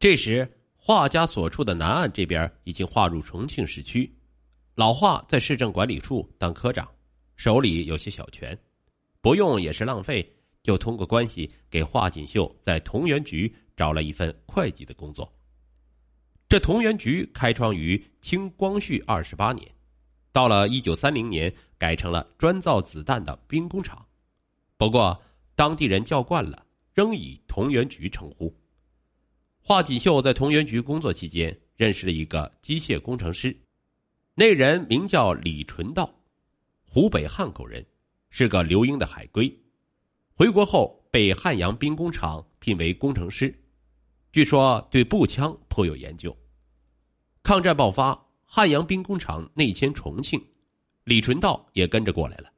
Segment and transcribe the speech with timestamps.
[0.00, 4.10] 这时，华家所处的南岸这边已经划入重庆市区。
[4.74, 6.90] 老华在市政管理处当科长，
[7.36, 8.58] 手里有些小权，
[9.20, 10.26] 不用也是浪费，
[10.62, 15.30] 就通过关系给华锦绣在同源局找了一份会计的工作。
[16.48, 19.70] 这同源局开创于清光绪二十八年，
[20.32, 24.02] 到了一九三零年改成了专造子弹的兵工厂，
[24.78, 25.20] 不过
[25.54, 26.64] 当地人叫惯了，
[26.94, 28.50] 仍以同源局称呼。
[29.70, 33.56] 华锦绣在同源局工作期间，认识了一个机械工程师。
[34.34, 36.12] 那人名叫李纯道，
[36.82, 37.86] 湖北汉口人，
[38.30, 39.48] 是个留英的海归。
[40.34, 43.56] 回国后被汉阳兵工厂聘为工程师，
[44.32, 46.36] 据说对步枪颇有研究。
[47.44, 50.44] 抗战爆发，汉阳兵工厂内迁重庆，
[51.04, 52.50] 李纯道也跟着过来了。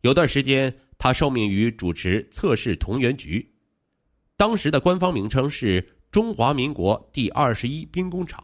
[0.00, 3.48] 有段时间，他受命于主持测试同源局，
[4.36, 8.42] 当时的官方名称是中华民国第二十一兵工厂。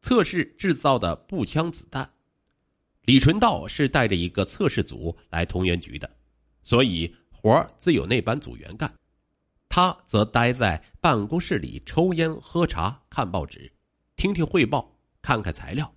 [0.00, 2.08] 测试制造的步枪子弹，
[3.02, 6.08] 李纯道是带着一个测试组来同源局的，
[6.62, 8.94] 所以活儿自有那班组员干，
[9.68, 13.72] 他则待在办公室里抽烟喝茶看报纸，
[14.14, 15.92] 听听汇报看看材料。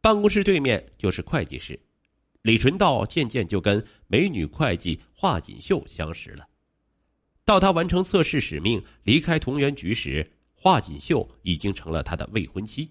[0.00, 1.78] 办公室对面就是会计室，
[2.40, 6.48] 李纯道渐渐就跟美女会计华锦绣相识了。
[7.48, 12.86] 到他完成测试使命离开同源局时，华锦绣已经成了他的未婚妻。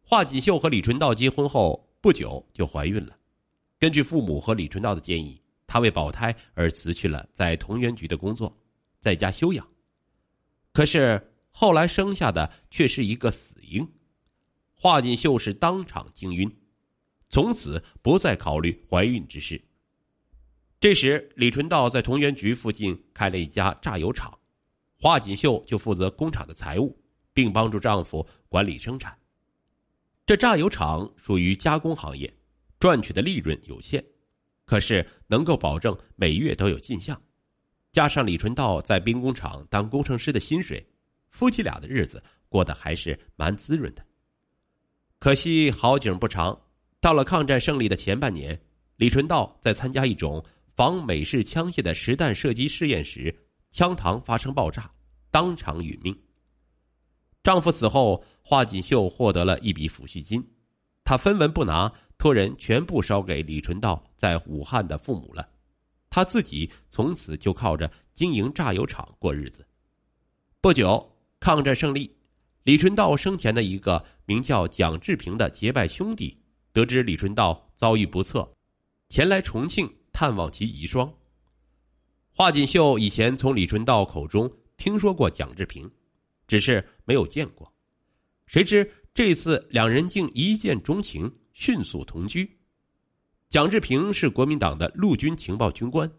[0.00, 3.14] 华锦绣和李纯道结婚后不久就怀孕了，
[3.78, 8.50] 根据父母和李纯道的建议，她为保胎而辞去了在同源局的工作，
[8.98, 9.68] 在家休养。
[10.72, 13.86] 可是后来生下的却是一个死婴，
[14.72, 16.50] 华锦绣是当场惊晕，
[17.28, 19.62] 从此不再考虑怀孕之事。
[20.84, 24.38] 这时，李纯道在同源局附近开了一家榨油厂，
[25.00, 26.94] 华锦绣就负责工厂的财务，
[27.32, 29.18] 并帮助丈夫管理生产。
[30.26, 32.30] 这榨油厂属于加工行业，
[32.78, 34.04] 赚取的利润有限，
[34.66, 37.18] 可是能够保证每月都有进项，
[37.90, 40.86] 加上李纯道在兵工厂当工程师的薪水，
[41.30, 44.04] 夫妻俩的日子过得还是蛮滋润的。
[45.18, 46.60] 可惜好景不长，
[47.00, 48.60] 到了抗战胜利的前半年，
[48.96, 50.44] 李纯道在参加一种
[50.74, 53.32] 防美式枪械的实弹射击试验时，
[53.70, 54.90] 枪膛发生爆炸，
[55.30, 56.16] 当场殒命。
[57.44, 60.44] 丈夫死后，华锦绣获得了一笔抚恤金，
[61.04, 65.48] 她分文不拿，托人全部烧给李纯道在武汉的父母了。
[66.10, 69.64] 她自己从此就靠着经营榨油厂过日子。
[70.60, 71.08] 不久，
[71.38, 72.10] 抗战胜利，
[72.64, 76.36] 李纯道生前的一个名叫蒋志平的结拜兄弟，
[76.72, 78.50] 得知李纯道遭遇不测，
[79.08, 81.12] 前来重庆探望其遗孀。
[82.30, 85.90] 华锦绣以前从李春道口中听说过蒋志平。
[86.46, 87.72] 只是没有见过，
[88.46, 92.58] 谁知这次两人竟一见钟情，迅速同居。
[93.48, 96.12] 蒋志平是国民党的陆军情报军官，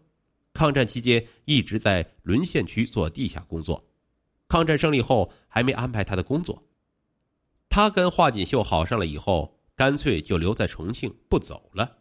[0.52, 3.88] 抗战期间一直在沦陷区做地下工作。
[4.48, 6.60] 抗战胜利后，还没安排他的工作。
[7.68, 11.98] 他跟华锦绣好上了以后，干脆就留在重庆不走了。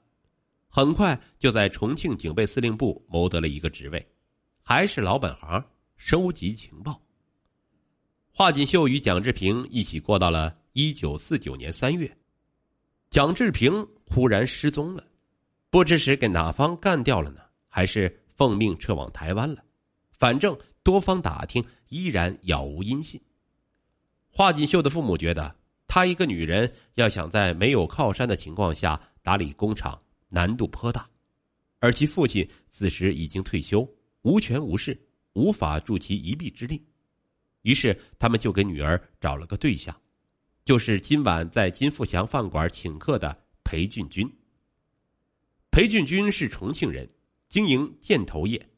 [0.76, 4.08] 很快就在重庆警备司令部谋得了一个职位，
[4.62, 5.64] 还是老本行，
[5.96, 7.02] 收集情报。
[8.34, 12.14] 华锦绣与蒋志平一起过到了一九四九年三月，
[13.10, 15.02] 蒋志平忽然失踪了，
[15.70, 19.64] 不知是给哪方干掉了呢，还是奉命撤往台湾了？
[20.12, 20.54] 反正
[20.84, 23.18] 多方打听，依然杳无音信。
[24.30, 25.56] 华锦绣的父母觉得，
[25.88, 29.98] 她一个女人要想在没有靠山的情况下打理工厂，
[30.30, 31.10] 难度颇大，
[31.80, 33.88] 而其父亲此时已经退休，
[34.22, 35.00] 无权无势，
[35.34, 36.84] 无法助其一臂之力。
[37.62, 39.96] 于是，他们就给女儿找了个对象，
[40.64, 44.30] 就是今晚在金富祥饭馆请客的裴俊军。
[45.72, 47.10] 裴俊军是重庆人，
[47.50, 48.70] 经营建投业，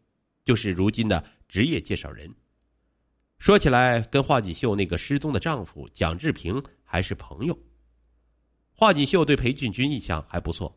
[0.45, 2.33] 就是如今的职业介绍人。
[3.39, 7.57] 说起来，跟华锦绣那个失踪的丈夫蒋志平还是朋友。
[8.73, 10.75] 华锦绣对裴俊军印象还不错，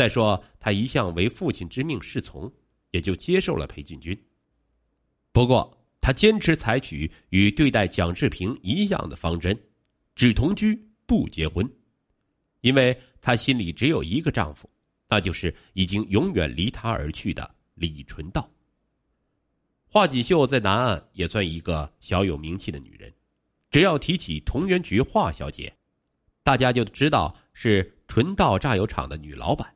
[0.00, 2.50] 再说他一向为父亲之命是从，
[2.90, 4.18] 也就接受了裴俊军。
[5.30, 9.54] 不过，他坚持采取与对待蒋志平一样的方针，
[10.14, 10.74] 只同居
[11.04, 11.70] 不结婚，
[12.62, 14.70] 因为他心里只有一个丈夫，
[15.06, 18.50] 那就是已经永远离他而去的李纯道。
[19.86, 23.12] 华锦绣在南岸也算一个小有名气的女人，
[23.70, 25.70] 只要提起同源局华小姐，
[26.42, 29.70] 大家就知道是纯道榨油厂的女老板。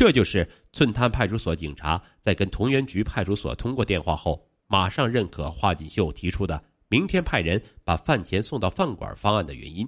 [0.00, 4.42] 这就是寸滩派出所警察在跟同源局派出所通过电话后。
[4.66, 9.86] 马上认可华锦绣提出的明天派人把饭钱送到饭馆方案的原因。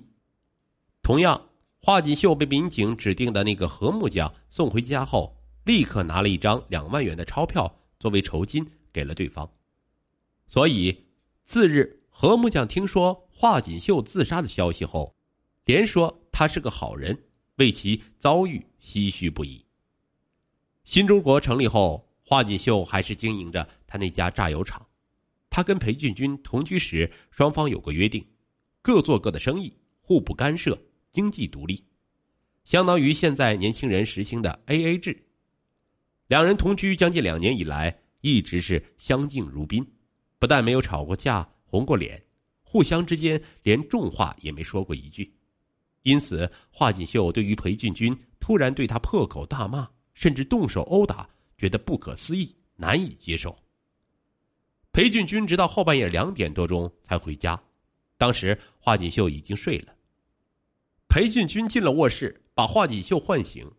[1.03, 1.41] 同样，
[1.81, 9.50] 华锦绣被民警指定的那个何木匠送回家后，立刻拿了一张两万元的钞票作为酬金给了对方。
[10.47, 10.94] 所以，
[11.43, 15.17] 次日何木匠听说华锦绣自杀的消息后，
[15.65, 17.19] 连说他是个好人，
[17.56, 19.65] 为其遭遇唏嘘不已。
[20.84, 24.84] 新中国成立后，华锦绣还是经营着他那家榨油厂。
[25.49, 28.25] 他跟裴俊军同居时，双方有个约定，
[28.81, 30.79] 各做各的生意，互不干涉，
[31.11, 31.84] 经济独立，
[32.64, 35.17] 相当于现在年轻人实行的 A A 制。
[36.26, 39.87] 两人同居将近两年以来，一直是相敬如宾，
[40.38, 42.20] 不但没有吵过架、红过脸，
[42.62, 45.32] 互相之间连重话也没说过一句。
[46.02, 53.56] 因此，华锦绣对于裴俊军突然对他破口大骂，甚至动手殴打，觉得不可思议，难以接受。
[54.93, 57.59] 裴俊军直到后半夜两点多钟才回家，
[58.19, 59.94] 当时华锦绣已经睡了。
[61.09, 63.70] 裴俊军进了卧室，把华锦绣唤醒，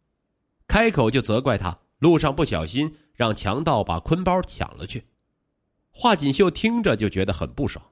[0.68, 5.04] 开口就责怪他路上不小心让强盗把坤包抢了去。
[5.92, 7.86] 华锦绣听着就觉得很不爽，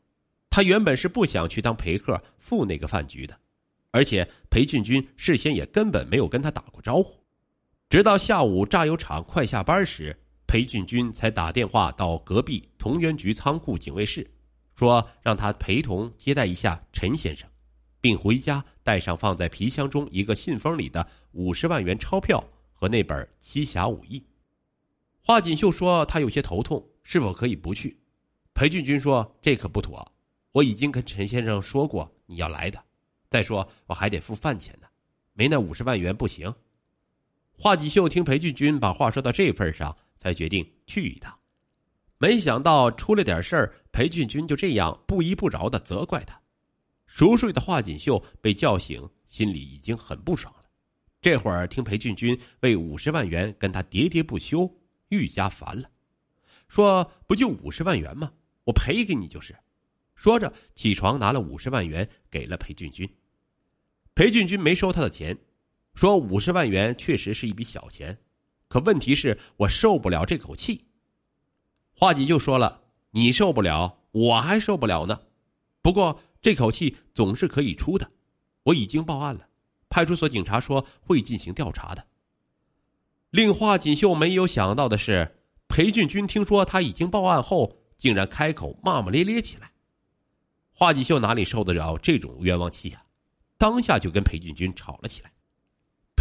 [0.50, 3.40] 他原本是不想去当陪客赴那个饭局的，
[3.92, 7.21] 而且裴俊军事先也根本没有跟他打过招呼，
[7.92, 10.18] 直到下午榨油厂快下班时。
[10.48, 14.30] 裴俊军才打电话到隔壁同源局仓库警卫室，
[14.76, 17.50] 说让他陪同接待一下陈先生，
[18.00, 22.42] 并回家带上放在皮箱中一个信封里的五十万元钞票
[22.72, 24.20] 和那本《七侠五义》。
[25.22, 27.98] 华锦绣说他有些头痛，是否可以不去？
[28.54, 30.10] 裴俊军说这可不妥，
[30.54, 32.82] 我已经跟陈先生说过你要来的，
[33.30, 34.88] 再说我还得付饭钱呢，
[35.34, 36.54] 没那五十万元不行。
[37.62, 39.96] 华锦绣听裴俊军把话说到这份上。
[40.22, 41.36] 才决定去一趟，
[42.20, 46.40] 没想到出了点事儿，裴俊军就这样不依不饶的责怪他。
[47.08, 50.66] 熟睡的华锦绣被叫醒，心里已经很不爽了。
[51.22, 54.72] 这会儿听裴俊军为五十万元跟他喋喋不休，
[55.10, 55.90] 愈加烦了，
[56.68, 58.32] 说：“不就五十万元吗？
[58.66, 59.56] 我赔给你就是。”
[60.14, 63.12] 说着起床拿了五十万元给了裴俊军。
[64.14, 65.36] 裴俊军没收他的钱，
[65.94, 68.18] 说：“五十万元确实是一笔小钱。”
[68.68, 70.86] 可问题是我受不了这口气。
[71.94, 75.20] 华锦就说了：“你受不了，我还受不了呢。
[75.82, 78.10] 不过这口气总是可以出的。
[78.64, 79.48] 我已经报案了，
[79.90, 82.08] 派出所警察说会进行调查的。”
[83.32, 85.38] 令华锦绣没有想到的是，
[85.68, 89.72] 裴俊军听说他已经报案后，竟然开口骂骂咧咧起来。
[90.74, 93.04] 华锦绣哪里受得了这种冤枉气啊？
[93.58, 95.32] 当下就跟裴俊军吵了起来。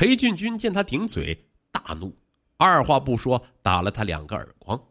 [0.01, 1.39] 裴俊军见他顶嘴，
[1.71, 2.11] 大怒。
[2.57, 4.83] 二话不说，打了他两个耳光。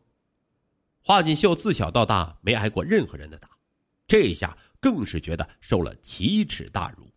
[1.01, 3.49] 华锦绣自小到大没挨过任何人的打，
[4.05, 7.11] 这下更是觉得受了奇耻大辱。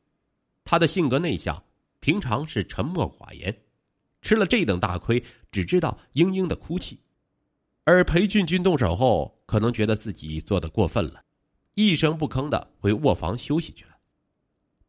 [0.65, 1.63] 他的性格内向，
[2.01, 3.55] 平常是沉默寡言，
[4.23, 6.99] 吃了这等大亏，只知道嘤嘤的哭泣。
[7.85, 11.23] 而裴俊军动手后，可能觉得自己做的过分了，
[11.75, 13.91] 一声不吭的回卧房休息去了。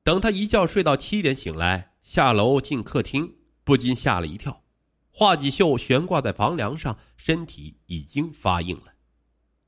[0.03, 3.33] 等他一觉睡到七点醒来，下楼进客厅，
[3.63, 4.61] 不禁吓了一跳。
[5.09, 8.93] 华锦绣悬挂在房梁上，身体已经发硬了。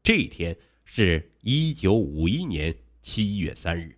[0.03, 3.97] 这一天是一九五一年七月三日。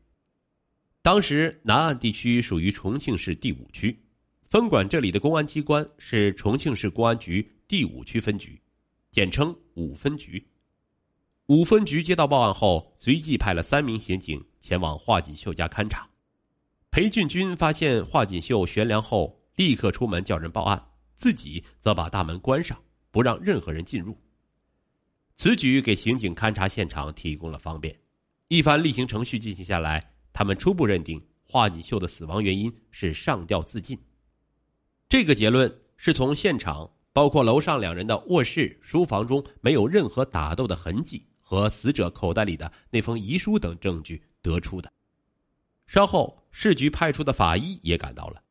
[1.02, 3.98] 当时南岸地区属于重庆市第五区，
[4.44, 8.62] 分管这里的公安机关是重庆市公安局第五区分局，
[9.10, 10.46] 简称五分局。
[11.48, 16.08] 五分局接到报案后，随即派了三名刑警前往华锦绣家勘查。
[16.98, 20.84] 裴俊军发现华锦绣悬梁后，立刻出门叫人报案。
[21.14, 22.76] 自己则把大门关上，
[23.12, 24.18] 不让任何人进入。
[25.36, 27.96] 此举给刑警勘察现场提供了方便。
[28.48, 33.96] 一番例行程序进行下来，他们初步认定华锦绣的死亡原因是上吊自尽。
[35.08, 44.92] 这个结论是从现场，包括楼上两人的卧室、书房中没有任何打斗的痕迹和死者口袋里的那封遗书等证据得出的。
[45.86, 48.42] 稍后，市局派出的法医也赶到了。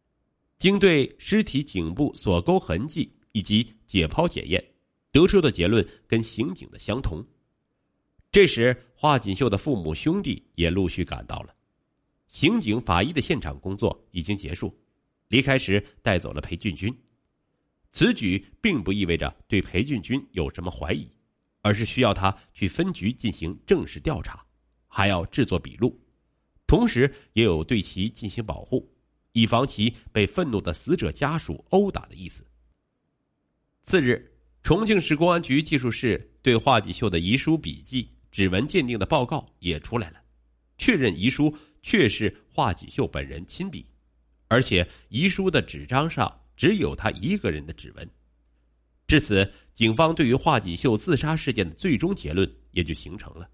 [0.59, 4.65] 经对尸体颈部锁钩痕迹以及解剖检验，
[5.11, 7.21] 得出的结论跟刑警的相同。
[8.31, 11.53] 这时，华锦绣的父母兄弟也陆续赶到了。
[12.29, 14.73] 刑警、法医的现场工作已经结束，
[15.27, 16.97] 离开时带走了裴俊军。
[17.91, 21.11] 此举并不意味着对裴俊军有什么怀疑，
[21.61, 24.47] 而是需要他去分局进行正式调查，
[24.87, 26.01] 还要制作笔录，
[26.67, 28.89] 同时也有对其进行保护。
[29.33, 32.43] 以防其被愤怒的死者家属殴打的意思。
[33.83, 34.33] 次日，
[34.63, 40.23] 重庆市公安局技术室对华锦绣的遗书笔迹指纹鉴定的报告也出来了，
[40.79, 43.85] 确认遗书确是华锦绣本人亲笔，
[44.49, 48.11] 而且遗书的纸张上只有他一个人的指纹。
[49.07, 53.47] 至此，警方对于华锦绣自杀事件的最终结论也就形成了，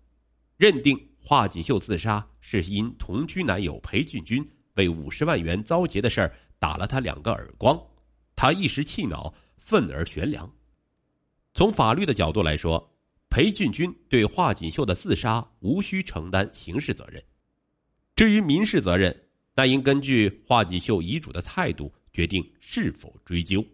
[0.56, 7.80] 认定华锦绣自杀是因同居男友裴俊军为五十万元遭劫的事儿打了他两个耳光，
[8.34, 10.52] 他一时气恼，愤而悬梁。
[11.54, 12.92] 从法律的角度来说，
[13.30, 17.22] 裴俊军对华锦绣的自杀无需承担刑事责任，
[18.16, 19.16] 至于民事责任，
[19.54, 23.64] 那应根据华锦绣遗嘱的态度决定是否追究。